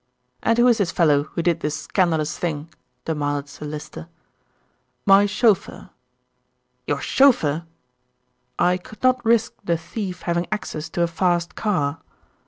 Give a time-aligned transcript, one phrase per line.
[0.41, 2.71] "And who is this fellow who did this scandalous thing?"
[3.05, 4.07] demanded Sir Lyster.
[5.05, 5.91] "My chauffeur."
[6.87, 7.65] "Your chauffeur!"
[8.57, 12.01] "I could not risk the thief having access to a fast car."